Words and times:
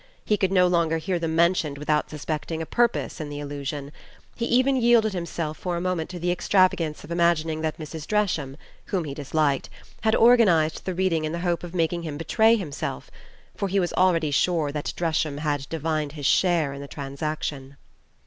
He 0.25 0.35
could 0.35 0.51
no 0.51 0.65
longer 0.65 0.97
hear 0.97 1.19
them 1.19 1.35
mentioned 1.35 1.77
without 1.77 2.09
suspecting 2.09 2.59
a 2.59 2.65
purpose 2.65 3.21
in 3.21 3.29
the 3.29 3.39
allusion; 3.39 3.91
he 4.35 4.47
even 4.47 4.75
yielded 4.75 5.13
himself 5.13 5.59
for 5.59 5.77
a 5.77 5.79
moment 5.79 6.09
to 6.09 6.17
the 6.17 6.31
extravagance 6.31 7.03
of 7.03 7.11
imagining 7.11 7.61
that 7.61 7.77
Mrs. 7.77 8.07
Dresham, 8.07 8.57
whom 8.85 9.03
he 9.03 9.13
disliked, 9.13 9.69
had 10.01 10.15
organized 10.15 10.85
the 10.85 10.95
reading 10.95 11.23
in 11.23 11.33
the 11.33 11.41
hope 11.45 11.63
of 11.63 11.75
making 11.75 12.01
him 12.01 12.17
betray 12.17 12.55
himself 12.55 13.11
for 13.55 13.67
he 13.67 13.79
was 13.79 13.93
already 13.93 14.31
sure 14.31 14.71
that 14.71 14.91
Dresham 14.95 15.37
had 15.37 15.69
divined 15.69 16.13
his 16.13 16.25
share 16.25 16.73
in 16.73 16.81
the 16.81 16.87
transaction. 16.87 17.75